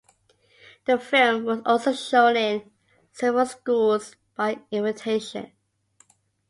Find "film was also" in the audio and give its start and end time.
0.97-1.93